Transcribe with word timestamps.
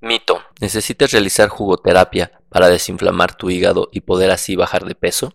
Mito. 0.00 0.40
¿Necesitas 0.60 1.12
realizar 1.12 1.48
jugoterapia 1.48 2.32
para 2.48 2.68
desinflamar 2.68 3.36
tu 3.36 3.50
hígado 3.50 3.88
y 3.92 4.00
poder 4.00 4.30
así 4.30 4.56
bajar 4.56 4.84
de 4.84 4.94
peso? 4.94 5.32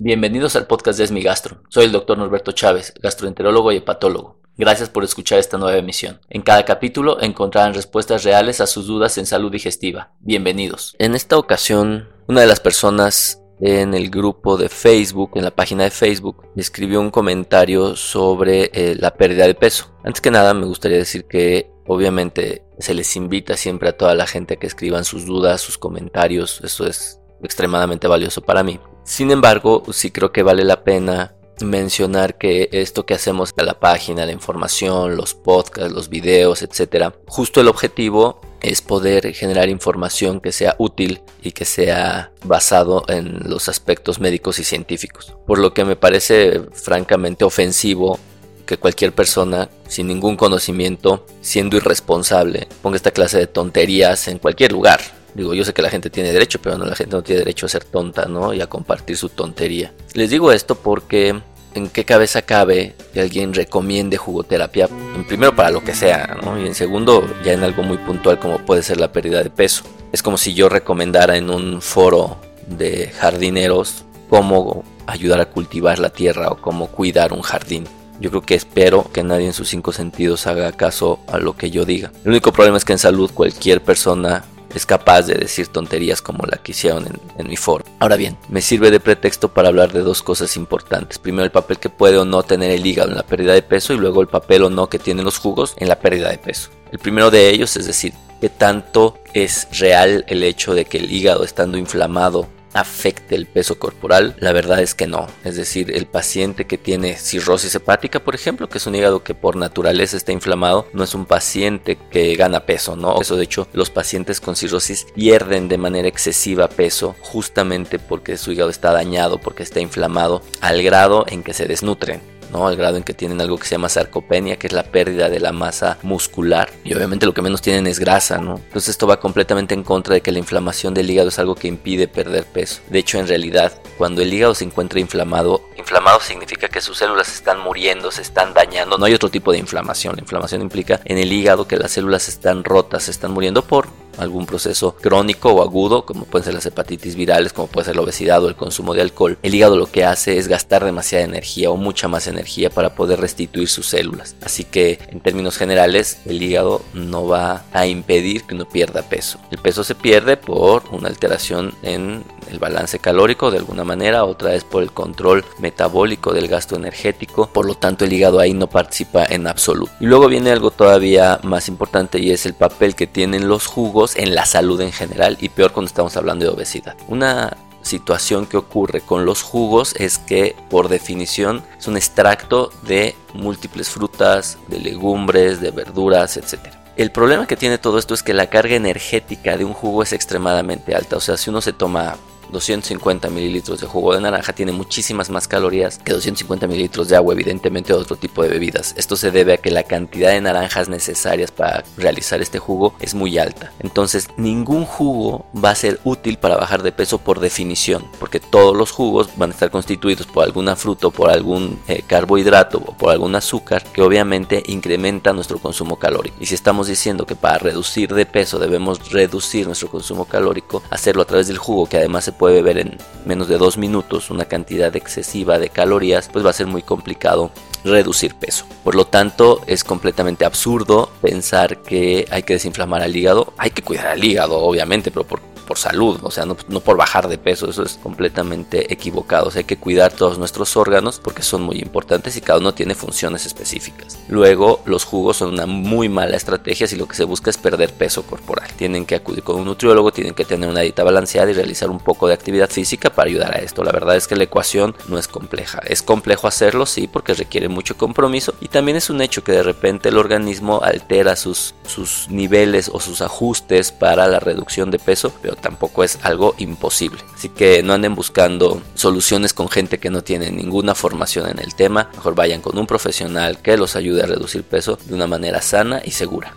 Bienvenidos 0.00 0.56
al 0.56 0.66
podcast 0.66 0.98
de 0.98 1.04
Esmi 1.04 1.22
Gastro. 1.22 1.62
Soy 1.68 1.84
el 1.84 1.92
doctor 1.92 2.16
Norberto 2.16 2.52
Chávez, 2.52 2.94
gastroenterólogo 3.02 3.72
y 3.72 3.76
hepatólogo. 3.76 4.38
Gracias 4.56 4.88
por 4.88 5.04
escuchar 5.04 5.38
esta 5.38 5.58
nueva 5.58 5.76
emisión. 5.76 6.20
En 6.30 6.42
cada 6.42 6.64
capítulo 6.64 7.20
encontrarán 7.20 7.74
respuestas 7.74 8.24
reales 8.24 8.60
a 8.60 8.66
sus 8.66 8.86
dudas 8.86 9.18
en 9.18 9.26
salud 9.26 9.52
digestiva. 9.52 10.12
Bienvenidos. 10.20 10.96
En 10.98 11.14
esta 11.14 11.36
ocasión 11.36 12.08
una 12.28 12.42
de 12.42 12.46
las 12.46 12.60
personas 12.60 13.42
en 13.60 13.94
el 13.94 14.10
grupo 14.10 14.56
de 14.56 14.68
Facebook, 14.68 15.32
en 15.34 15.44
la 15.44 15.50
página 15.50 15.84
de 15.84 15.90
Facebook, 15.90 16.44
escribió 16.56 17.00
un 17.00 17.10
comentario 17.10 17.96
sobre 17.96 18.70
eh, 18.72 18.94
la 18.96 19.14
pérdida 19.14 19.46
de 19.46 19.54
peso. 19.54 19.90
Antes 20.04 20.20
que 20.20 20.30
nada, 20.30 20.54
me 20.54 20.66
gustaría 20.66 20.98
decir 20.98 21.24
que 21.24 21.70
obviamente 21.86 22.62
se 22.78 22.94
les 22.94 23.16
invita 23.16 23.56
siempre 23.56 23.88
a 23.88 23.96
toda 23.96 24.14
la 24.14 24.26
gente 24.26 24.58
que 24.58 24.66
escriban 24.66 25.04
sus 25.04 25.24
dudas, 25.24 25.60
sus 25.60 25.78
comentarios. 25.78 26.60
Eso 26.62 26.86
es 26.86 27.20
extremadamente 27.42 28.06
valioso 28.06 28.42
para 28.42 28.62
mí. 28.62 28.78
Sin 29.04 29.30
embargo, 29.30 29.82
sí 29.90 30.10
creo 30.10 30.30
que 30.30 30.42
vale 30.42 30.64
la 30.64 30.84
pena 30.84 31.34
mencionar 31.60 32.36
que 32.36 32.68
esto 32.70 33.06
que 33.06 33.14
hacemos 33.14 33.52
a 33.56 33.62
la 33.62 33.80
página, 33.80 34.26
la 34.26 34.32
información, 34.32 35.16
los 35.16 35.34
podcasts, 35.34 35.92
los 35.92 36.08
videos, 36.08 36.62
etcétera, 36.62 37.14
justo 37.26 37.60
el 37.60 37.68
objetivo 37.68 38.40
es 38.60 38.82
poder 38.82 39.32
generar 39.34 39.68
información 39.68 40.40
que 40.40 40.52
sea 40.52 40.74
útil 40.78 41.20
y 41.42 41.52
que 41.52 41.64
sea 41.64 42.32
basado 42.44 43.04
en 43.08 43.48
los 43.48 43.68
aspectos 43.68 44.20
médicos 44.20 44.58
y 44.58 44.64
científicos. 44.64 45.34
Por 45.46 45.58
lo 45.58 45.74
que 45.74 45.84
me 45.84 45.96
parece 45.96 46.62
francamente 46.72 47.44
ofensivo 47.44 48.18
que 48.66 48.76
cualquier 48.76 49.12
persona 49.12 49.70
sin 49.88 50.06
ningún 50.06 50.36
conocimiento, 50.36 51.24
siendo 51.40 51.76
irresponsable, 51.76 52.68
ponga 52.82 52.96
esta 52.96 53.12
clase 53.12 53.38
de 53.38 53.46
tonterías 53.46 54.28
en 54.28 54.38
cualquier 54.38 54.72
lugar. 54.72 55.00
Digo, 55.34 55.54
yo 55.54 55.64
sé 55.64 55.72
que 55.72 55.82
la 55.82 55.90
gente 55.90 56.10
tiene 56.10 56.32
derecho, 56.32 56.58
pero 56.60 56.76
no, 56.76 56.84
la 56.84 56.96
gente 56.96 57.16
no 57.16 57.22
tiene 57.22 57.40
derecho 57.40 57.66
a 57.66 57.68
ser 57.70 57.84
tonta, 57.84 58.26
¿no? 58.26 58.52
Y 58.52 58.60
a 58.60 58.66
compartir 58.66 59.16
su 59.16 59.30
tontería. 59.30 59.92
Les 60.12 60.30
digo 60.30 60.52
esto 60.52 60.74
porque 60.74 61.40
en 61.78 61.88
qué 61.88 62.04
cabeza 62.04 62.42
cabe 62.42 62.94
que 63.14 63.20
alguien 63.20 63.54
recomiende 63.54 64.18
jugoterapia, 64.18 64.88
en 65.14 65.26
primero 65.26 65.56
para 65.56 65.70
lo 65.70 65.82
que 65.82 65.94
sea, 65.94 66.36
y 66.62 66.66
en 66.66 66.74
segundo 66.74 67.26
ya 67.44 67.52
en 67.52 67.64
algo 67.64 67.82
muy 67.82 67.96
puntual 67.96 68.38
como 68.38 68.58
puede 68.58 68.82
ser 68.82 68.98
la 69.00 69.12
pérdida 69.12 69.42
de 69.42 69.50
peso. 69.50 69.84
Es 70.12 70.22
como 70.22 70.36
si 70.36 70.54
yo 70.54 70.68
recomendara 70.68 71.36
en 71.36 71.50
un 71.50 71.80
foro 71.80 72.36
de 72.66 73.10
jardineros 73.18 74.04
cómo 74.28 74.84
ayudar 75.06 75.40
a 75.40 75.46
cultivar 75.46 75.98
la 75.98 76.10
tierra 76.10 76.48
o 76.50 76.58
cómo 76.58 76.88
cuidar 76.88 77.32
un 77.32 77.42
jardín. 77.42 77.84
Yo 78.20 78.30
creo 78.30 78.42
que 78.42 78.54
espero 78.54 79.10
que 79.12 79.22
nadie 79.22 79.46
en 79.46 79.52
sus 79.52 79.68
cinco 79.68 79.92
sentidos 79.92 80.46
haga 80.46 80.72
caso 80.72 81.20
a 81.28 81.38
lo 81.38 81.56
que 81.56 81.70
yo 81.70 81.84
diga. 81.84 82.10
El 82.24 82.32
único 82.32 82.52
problema 82.52 82.76
es 82.76 82.84
que 82.84 82.92
en 82.92 82.98
salud 82.98 83.30
cualquier 83.32 83.80
persona 83.82 84.44
es 84.74 84.86
capaz 84.86 85.22
de 85.22 85.34
decir 85.34 85.68
tonterías 85.68 86.22
como 86.22 86.44
la 86.46 86.58
que 86.58 86.72
hicieron 86.72 87.06
en, 87.36 87.48
mi 87.48 87.56
foro. 87.56 87.84
Ahora 87.98 88.16
bien, 88.16 88.36
me 88.48 88.60
sirve 88.60 88.90
de 88.90 89.00
pretexto 89.00 89.48
para 89.48 89.68
hablar 89.68 89.92
de 89.92 90.00
dos 90.00 90.22
cosas 90.22 90.56
importantes. 90.56 91.18
Primero 91.18 91.44
el 91.44 91.50
papel 91.50 91.78
que 91.78 91.88
puede 91.88 92.18
o 92.18 92.24
no 92.24 92.42
tener 92.42 92.70
el 92.70 92.84
hígado 92.84 93.10
en 93.10 93.16
la 93.16 93.22
pérdida 93.22 93.54
de 93.54 93.62
peso 93.62 93.94
y 93.94 93.98
luego 93.98 94.20
el 94.20 94.28
papel 94.28 94.64
o 94.64 94.70
no 94.70 94.88
que 94.88 94.98
tienen 94.98 95.24
los 95.24 95.38
jugos 95.38 95.74
en 95.78 95.88
la 95.88 95.98
pérdida 95.98 96.30
de 96.30 96.38
peso. 96.38 96.70
El 96.92 96.98
primero 96.98 97.30
de 97.30 97.48
ellos 97.50 97.76
es 97.76 97.86
decir, 97.86 98.12
qué 98.40 98.48
tanto 98.48 99.18
es 99.34 99.68
real 99.78 100.24
el 100.28 100.42
hecho 100.42 100.74
de 100.74 100.84
que 100.84 100.98
el 100.98 101.10
hígado 101.10 101.44
estando 101.44 101.78
inflamado 101.78 102.48
afecte 102.80 103.34
el 103.34 103.46
peso 103.46 103.78
corporal? 103.78 104.36
La 104.38 104.52
verdad 104.52 104.80
es 104.80 104.94
que 104.94 105.06
no. 105.06 105.26
Es 105.44 105.56
decir, 105.56 105.90
el 105.94 106.06
paciente 106.06 106.66
que 106.66 106.78
tiene 106.78 107.16
cirrosis 107.16 107.74
hepática, 107.74 108.20
por 108.20 108.34
ejemplo, 108.34 108.68
que 108.68 108.78
es 108.78 108.86
un 108.86 108.94
hígado 108.94 109.22
que 109.22 109.34
por 109.34 109.56
naturaleza 109.56 110.16
está 110.16 110.32
inflamado, 110.32 110.86
no 110.92 111.04
es 111.04 111.14
un 111.14 111.26
paciente 111.26 111.98
que 112.10 112.34
gana 112.36 112.66
peso, 112.66 112.96
¿no? 112.96 113.20
Eso 113.20 113.36
de 113.36 113.44
hecho, 113.44 113.68
los 113.72 113.90
pacientes 113.90 114.40
con 114.40 114.56
cirrosis 114.56 115.06
pierden 115.14 115.68
de 115.68 115.78
manera 115.78 116.08
excesiva 116.08 116.68
peso 116.68 117.16
justamente 117.20 117.98
porque 117.98 118.36
su 118.36 118.52
hígado 118.52 118.70
está 118.70 118.92
dañado, 118.92 119.38
porque 119.38 119.62
está 119.62 119.80
inflamado, 119.80 120.42
al 120.60 120.82
grado 120.82 121.24
en 121.28 121.42
que 121.42 121.54
se 121.54 121.66
desnutren. 121.66 122.37
¿No? 122.50 122.66
Al 122.66 122.76
grado 122.76 122.96
en 122.96 123.02
que 123.02 123.14
tienen 123.14 123.40
algo 123.40 123.58
que 123.58 123.66
se 123.66 123.74
llama 123.74 123.88
sarcopenia, 123.88 124.56
que 124.56 124.66
es 124.66 124.72
la 124.72 124.84
pérdida 124.84 125.28
de 125.28 125.40
la 125.40 125.52
masa 125.52 125.98
muscular. 126.02 126.70
Y 126.84 126.94
obviamente 126.94 127.26
lo 127.26 127.34
que 127.34 127.42
menos 127.42 127.62
tienen 127.62 127.86
es 127.86 127.98
grasa, 127.98 128.38
¿no? 128.38 128.56
Entonces 128.56 128.90
esto 128.90 129.06
va 129.06 129.20
completamente 129.20 129.74
en 129.74 129.82
contra 129.82 130.14
de 130.14 130.20
que 130.20 130.32
la 130.32 130.38
inflamación 130.38 130.94
del 130.94 131.10
hígado 131.10 131.28
es 131.28 131.38
algo 131.38 131.54
que 131.54 131.68
impide 131.68 132.08
perder 132.08 132.44
peso. 132.44 132.80
De 132.88 132.98
hecho, 132.98 133.18
en 133.18 133.28
realidad, 133.28 133.72
cuando 133.96 134.22
el 134.22 134.32
hígado 134.32 134.54
se 134.54 134.64
encuentra 134.64 135.00
inflamado, 135.00 135.62
inflamado 135.76 136.20
significa 136.20 136.68
que 136.68 136.80
sus 136.80 136.98
células 136.98 137.32
están 137.32 137.60
muriendo, 137.60 138.10
se 138.10 138.22
están 138.22 138.52
dañando. 138.54 138.98
No 138.98 139.06
hay 139.06 139.14
otro 139.14 139.30
tipo 139.30 139.52
de 139.52 139.58
inflamación. 139.58 140.16
La 140.16 140.22
inflamación 140.22 140.62
implica 140.62 141.00
en 141.04 141.18
el 141.18 141.32
hígado 141.32 141.66
que 141.66 141.76
las 141.76 141.92
células 141.92 142.28
están 142.28 142.64
rotas, 142.64 143.04
se 143.04 143.10
están 143.10 143.32
muriendo 143.32 143.62
por 143.62 143.88
algún 144.18 144.46
proceso 144.46 144.94
crónico 144.96 145.50
o 145.52 145.62
agudo, 145.62 146.04
como 146.04 146.24
pueden 146.24 146.44
ser 146.44 146.54
las 146.54 146.66
hepatitis 146.66 147.14
virales, 147.14 147.52
como 147.52 147.68
puede 147.68 147.86
ser 147.86 147.96
la 147.96 148.02
obesidad 148.02 148.42
o 148.44 148.48
el 148.48 148.56
consumo 148.56 148.94
de 148.94 149.02
alcohol, 149.02 149.38
el 149.42 149.54
hígado 149.54 149.76
lo 149.76 149.86
que 149.86 150.04
hace 150.04 150.38
es 150.38 150.48
gastar 150.48 150.84
demasiada 150.84 151.24
energía 151.24 151.70
o 151.70 151.76
mucha 151.76 152.08
más 152.08 152.26
energía 152.26 152.70
para 152.70 152.94
poder 152.94 153.20
restituir 153.20 153.68
sus 153.68 153.86
células. 153.86 154.36
Así 154.42 154.64
que 154.64 154.98
en 155.08 155.20
términos 155.20 155.56
generales, 155.56 156.18
el 156.26 156.42
hígado 156.42 156.82
no 156.94 157.26
va 157.26 157.64
a 157.72 157.86
impedir 157.86 158.44
que 158.44 158.54
uno 158.54 158.68
pierda 158.68 159.02
peso. 159.02 159.38
El 159.50 159.58
peso 159.58 159.84
se 159.84 159.94
pierde 159.94 160.36
por 160.36 160.84
una 160.90 161.08
alteración 161.08 161.74
en 161.82 162.24
el 162.50 162.58
balance 162.58 162.98
calórico 162.98 163.50
de 163.50 163.58
alguna 163.58 163.84
manera, 163.84 164.24
otra 164.24 164.54
es 164.54 164.64
por 164.64 164.82
el 164.82 164.92
control 164.92 165.44
metabólico 165.58 166.32
del 166.32 166.48
gasto 166.48 166.76
energético, 166.76 167.48
por 167.48 167.66
lo 167.66 167.74
tanto 167.74 168.04
el 168.04 168.12
hígado 168.12 168.40
ahí 168.40 168.54
no 168.54 168.68
participa 168.68 169.24
en 169.24 169.46
absoluto. 169.46 169.92
Y 170.00 170.06
luego 170.06 170.28
viene 170.28 170.50
algo 170.50 170.70
todavía 170.70 171.40
más 171.42 171.68
importante 171.68 172.18
y 172.18 172.30
es 172.30 172.46
el 172.46 172.54
papel 172.54 172.94
que 172.94 173.06
tienen 173.06 173.48
los 173.48 173.66
jugos 173.66 174.16
en 174.16 174.34
la 174.34 174.46
salud 174.46 174.80
en 174.80 174.92
general 174.92 175.36
y 175.40 175.48
peor 175.48 175.72
cuando 175.72 175.88
estamos 175.88 176.16
hablando 176.16 176.44
de 176.44 176.50
obesidad. 176.50 176.96
Una 177.08 177.56
situación 177.82 178.46
que 178.46 178.56
ocurre 178.56 179.00
con 179.00 179.24
los 179.24 179.42
jugos 179.42 179.94
es 179.96 180.18
que 180.18 180.54
por 180.68 180.88
definición 180.88 181.62
es 181.78 181.88
un 181.88 181.96
extracto 181.96 182.70
de 182.82 183.14
múltiples 183.34 183.88
frutas, 183.88 184.58
de 184.68 184.78
legumbres, 184.80 185.60
de 185.60 185.70
verduras, 185.70 186.36
etc. 186.36 186.74
El 186.96 187.12
problema 187.12 187.46
que 187.46 187.56
tiene 187.56 187.78
todo 187.78 187.98
esto 187.98 188.14
es 188.14 188.22
que 188.22 188.34
la 188.34 188.50
carga 188.50 188.74
energética 188.74 189.56
de 189.56 189.64
un 189.64 189.72
jugo 189.72 190.02
es 190.02 190.12
extremadamente 190.12 190.94
alta. 190.94 191.16
O 191.16 191.20
sea, 191.20 191.36
si 191.36 191.48
uno 191.48 191.60
se 191.60 191.72
toma 191.72 192.16
250 192.50 193.30
mililitros 193.30 193.80
de 193.80 193.86
jugo 193.86 194.14
de 194.14 194.20
naranja 194.20 194.52
tiene 194.52 194.72
muchísimas 194.72 195.30
más 195.30 195.48
calorías 195.48 195.98
que 195.98 196.12
250 196.12 196.66
mililitros 196.66 197.08
de 197.08 197.16
agua, 197.16 197.34
evidentemente 197.34 197.92
de 197.92 197.98
otro 197.98 198.16
tipo 198.16 198.42
de 198.42 198.48
bebidas. 198.48 198.94
Esto 198.96 199.16
se 199.16 199.30
debe 199.30 199.54
a 199.54 199.56
que 199.58 199.70
la 199.70 199.84
cantidad 199.84 200.30
de 200.30 200.40
naranjas 200.40 200.88
necesarias 200.88 201.50
para 201.50 201.84
realizar 201.96 202.40
este 202.40 202.58
jugo 202.58 202.94
es 203.00 203.14
muy 203.14 203.38
alta. 203.38 203.72
Entonces, 203.80 204.28
ningún 204.36 204.84
jugo 204.84 205.46
va 205.54 205.70
a 205.70 205.74
ser 205.74 206.00
útil 206.04 206.38
para 206.38 206.56
bajar 206.56 206.82
de 206.82 206.92
peso 206.92 207.18
por 207.18 207.40
definición, 207.40 208.04
porque 208.18 208.40
todos 208.40 208.76
los 208.76 208.90
jugos 208.90 209.30
van 209.36 209.50
a 209.50 209.52
estar 209.52 209.70
constituidos 209.70 210.26
por 210.26 210.44
alguna 210.44 210.76
fruta 210.76 211.08
o 211.08 211.10
por 211.10 211.30
algún 211.30 211.80
eh, 211.88 212.02
carbohidrato 212.06 212.78
o 212.78 212.96
por 212.96 213.10
algún 213.10 213.34
azúcar 213.34 213.84
que 213.84 214.02
obviamente 214.02 214.62
incrementa 214.66 215.32
nuestro 215.32 215.58
consumo 215.58 215.96
calórico. 215.96 216.36
Y 216.40 216.46
si 216.46 216.54
estamos 216.54 216.86
diciendo 216.86 217.26
que 217.26 217.36
para 217.36 217.58
reducir 217.58 218.14
de 218.14 218.26
peso 218.26 218.58
debemos 218.58 219.10
reducir 219.10 219.66
nuestro 219.66 219.88
consumo 219.88 220.24
calórico, 220.24 220.82
hacerlo 220.90 221.22
a 221.22 221.26
través 221.26 221.48
del 221.48 221.58
jugo 221.58 221.86
que 221.86 221.98
además 221.98 222.24
se 222.24 222.32
puede 222.38 222.62
beber 222.62 222.78
en 222.78 222.96
menos 223.24 223.48
de 223.48 223.58
dos 223.58 223.76
minutos 223.76 224.30
una 224.30 224.46
cantidad 224.46 224.94
excesiva 224.96 225.58
de 225.58 225.68
calorías, 225.68 226.28
pues 226.32 226.44
va 226.44 226.50
a 226.50 226.54
ser 226.54 226.66
muy 226.66 226.82
complicado 226.82 227.50
reducir 227.84 228.34
peso. 228.34 228.66
Por 228.84 228.94
lo 228.94 229.06
tanto, 229.06 229.60
es 229.66 229.84
completamente 229.84 230.44
absurdo 230.44 231.10
pensar 231.20 231.78
que 231.82 232.26
hay 232.30 232.42
que 232.42 232.54
desinflamar 232.54 233.02
al 233.02 233.14
hígado. 233.14 233.52
Hay 233.56 233.70
que 233.70 233.82
cuidar 233.82 234.08
al 234.08 234.24
hígado, 234.24 234.58
obviamente, 234.58 235.10
pero 235.10 235.26
por 235.26 235.40
por 235.68 235.76
salud, 235.76 236.18
o 236.22 236.30
sea, 236.30 236.46
no, 236.46 236.56
por 236.56 236.96
bajar 236.96 237.28
de 237.28 237.36
peso, 237.36 237.68
eso 237.68 237.82
es 237.82 237.98
completamente 238.02 238.90
equivocado. 238.90 239.48
O 239.48 239.50
sea, 239.50 239.60
hay 239.60 239.64
que 239.64 239.76
cuidar 239.76 240.14
todos 240.14 240.38
nuestros 240.38 240.78
órganos 240.78 241.20
porque 241.22 241.42
son 241.42 241.60
muy 241.60 241.76
importantes 241.76 242.38
y 242.38 242.40
cada 242.40 242.58
uno 242.58 242.72
tiene 242.72 242.94
funciones 242.94 243.44
específicas. 243.44 244.18
Luego, 244.28 244.80
los 244.86 245.04
jugos 245.04 245.36
son 245.36 245.52
una 245.52 245.66
muy 245.66 246.08
mala 246.08 246.38
estrategia 246.38 246.86
si 246.86 246.96
lo 246.96 247.06
que 247.06 247.16
se 247.16 247.24
busca 247.24 247.50
es 247.50 247.58
perder 247.58 247.92
peso 247.92 248.22
corporal. 248.22 248.66
Tienen 248.76 249.04
que 249.04 249.14
acudir 249.14 249.42
con 249.42 249.56
un 249.56 249.66
nutriólogo, 249.66 250.10
tienen 250.10 250.32
que 250.32 250.46
tener 250.46 250.70
una 250.70 250.80
dieta 250.80 251.04
balanceada 251.04 251.50
y 251.50 251.54
realizar 251.54 251.90
un 251.90 252.00
poco 252.00 252.28
de 252.28 252.32
actividad 252.32 252.70
física 252.70 253.10
para 253.10 253.28
ayudar 253.28 253.54
a 253.54 253.58
esto. 253.58 253.84
La 253.84 253.92
verdad 253.92 254.16
es 254.16 254.26
que 254.26 254.36
la 254.36 254.44
ecuación 254.44 254.96
no 255.06 255.18
es 255.18 255.28
compleja. 255.28 255.82
Es 255.84 256.00
complejo 256.00 256.48
hacerlo, 256.48 256.86
sí, 256.86 257.08
porque 257.08 257.34
requiere 257.34 257.68
mucho 257.68 257.98
compromiso 257.98 258.54
y 258.62 258.68
también 258.68 258.96
es 258.96 259.10
un 259.10 259.20
hecho 259.20 259.44
que 259.44 259.52
de 259.52 259.62
repente 259.62 260.08
el 260.08 260.16
organismo 260.16 260.80
altera 260.82 261.36
sus, 261.36 261.74
sus 261.86 262.30
niveles 262.30 262.90
o 262.90 263.00
sus 263.00 263.20
ajustes 263.20 263.92
para 263.92 264.26
la 264.28 264.40
reducción 264.40 264.90
de 264.90 264.98
peso, 264.98 265.30
pero 265.42 265.57
tampoco 265.60 266.04
es 266.04 266.18
algo 266.22 266.54
imposible. 266.58 267.22
Así 267.34 267.48
que 267.48 267.82
no 267.82 267.92
anden 267.92 268.14
buscando 268.14 268.82
soluciones 268.94 269.52
con 269.52 269.68
gente 269.68 269.98
que 269.98 270.10
no 270.10 270.22
tiene 270.22 270.50
ninguna 270.50 270.94
formación 270.94 271.48
en 271.48 271.58
el 271.58 271.74
tema. 271.74 272.10
Mejor 272.14 272.34
vayan 272.34 272.60
con 272.60 272.78
un 272.78 272.86
profesional 272.86 273.60
que 273.62 273.76
los 273.76 273.96
ayude 273.96 274.22
a 274.22 274.26
reducir 274.26 274.64
peso 274.64 274.98
de 275.04 275.14
una 275.14 275.26
manera 275.26 275.60
sana 275.62 276.00
y 276.04 276.12
segura. 276.12 276.54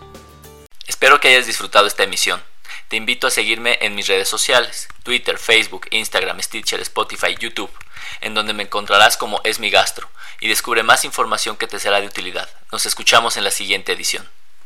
Espero 0.86 1.20
que 1.20 1.28
hayas 1.28 1.46
disfrutado 1.46 1.86
esta 1.86 2.04
emisión. 2.04 2.40
Te 2.88 2.96
invito 2.96 3.26
a 3.26 3.30
seguirme 3.30 3.78
en 3.80 3.94
mis 3.94 4.06
redes 4.06 4.28
sociales, 4.28 4.88
Twitter, 5.02 5.38
Facebook, 5.38 5.86
Instagram, 5.90 6.40
Stitcher, 6.42 6.80
Spotify, 6.80 7.34
YouTube, 7.38 7.70
en 8.20 8.34
donde 8.34 8.52
me 8.52 8.64
encontrarás 8.64 9.16
como 9.16 9.40
Es 9.44 9.58
mi 9.58 9.70
gastro 9.70 10.08
y 10.40 10.48
descubre 10.48 10.82
más 10.82 11.04
información 11.04 11.56
que 11.56 11.66
te 11.66 11.78
será 11.78 12.00
de 12.00 12.06
utilidad. 12.06 12.48
Nos 12.70 12.84
escuchamos 12.84 13.36
en 13.36 13.44
la 13.44 13.50
siguiente 13.50 13.92
edición. 13.92 14.28